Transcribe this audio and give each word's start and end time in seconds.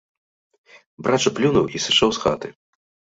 Брат 1.07 1.21
жа 1.25 1.31
плюнуў 1.39 1.65
і 1.81 1.83
сышоў 1.85 2.09
з 2.17 2.23
хаты. 2.25 2.47